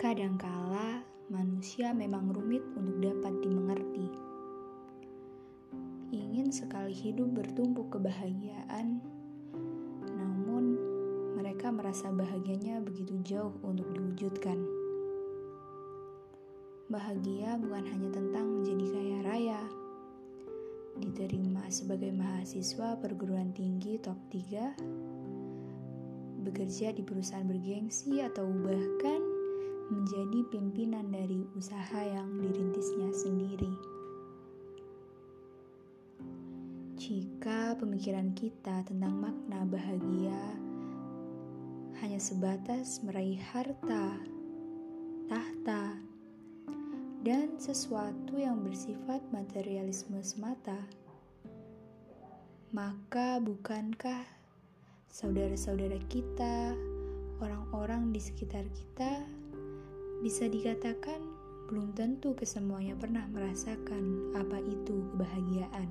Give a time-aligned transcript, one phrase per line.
[0.00, 4.08] Kadangkala manusia memang rumit untuk dapat dimengerti.
[6.08, 8.96] Ingin sekali hidup bertumbuh kebahagiaan,
[10.08, 10.80] namun
[11.36, 14.56] mereka merasa bahagianya begitu jauh untuk diwujudkan.
[16.88, 19.60] Bahagia bukan hanya tentang menjadi kaya raya,
[20.96, 29.39] diterima sebagai mahasiswa perguruan tinggi top 3, bekerja di perusahaan bergengsi atau bahkan
[29.90, 33.74] menjadi pimpinan dari usaha yang dirintisnya sendiri.
[37.00, 40.42] Jika pemikiran kita tentang makna bahagia
[42.00, 44.16] hanya sebatas meraih harta,
[45.26, 45.98] tahta,
[47.20, 50.80] dan sesuatu yang bersifat materialisme semata,
[52.70, 54.24] maka bukankah
[55.10, 56.78] saudara-saudara kita,
[57.42, 59.26] orang-orang di sekitar kita,
[60.20, 61.20] bisa dikatakan
[61.72, 65.88] belum tentu kesemuanya pernah merasakan apa itu kebahagiaan.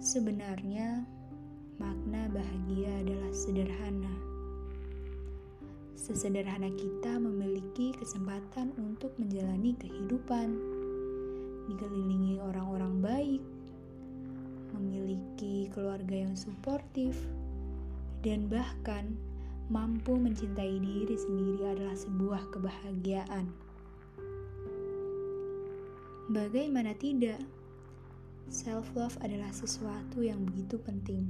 [0.00, 1.04] Sebenarnya,
[1.76, 4.14] makna bahagia adalah sederhana.
[5.98, 10.58] Sesederhana kita memiliki kesempatan untuk menjalani kehidupan,
[11.70, 13.42] dikelilingi orang-orang baik,
[14.74, 17.14] memiliki keluarga yang suportif,
[18.22, 19.14] dan bahkan
[19.70, 23.46] mampu mencintai diri sendiri adalah sebuah kebahagiaan.
[26.32, 27.38] Bagaimana tidak?
[28.50, 31.28] Self-love adalah sesuatu yang begitu penting.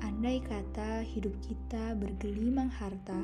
[0.00, 3.20] Andai kata hidup kita bergelimang harta,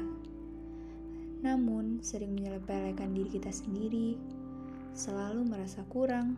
[1.41, 4.21] namun sering menyelepelekan diri kita sendiri,
[4.93, 6.37] selalu merasa kurang,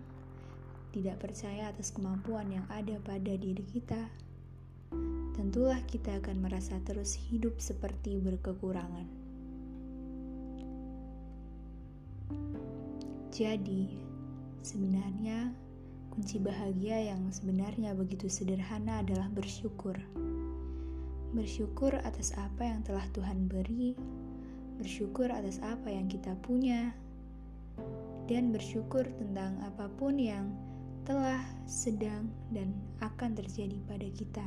[0.92, 4.06] tidak percaya atas kemampuan yang ada pada diri kita
[5.42, 9.10] tentulah kita akan merasa terus hidup seperti berkekurangan.
[13.34, 13.90] Jadi,
[14.62, 15.50] sebenarnya
[16.14, 19.98] kunci bahagia yang sebenarnya begitu sederhana adalah bersyukur.
[21.34, 23.98] Bersyukur atas apa yang telah Tuhan beri,
[24.78, 26.94] bersyukur atas apa yang kita punya,
[28.30, 30.54] dan bersyukur tentang apa pun yang
[31.02, 32.70] telah, sedang, dan
[33.02, 34.46] akan terjadi pada kita.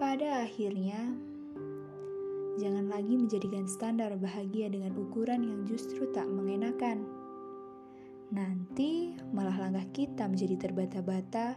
[0.00, 1.12] Pada akhirnya,
[2.56, 7.04] jangan lagi menjadikan standar bahagia dengan ukuran yang justru tak mengenakan.
[8.32, 11.52] Nanti malah langkah kita menjadi terbata-bata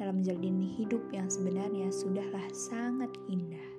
[0.00, 3.73] dalam menjalani hidup yang sebenarnya sudahlah sangat indah.